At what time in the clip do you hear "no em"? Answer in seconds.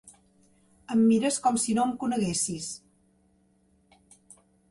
1.79-1.93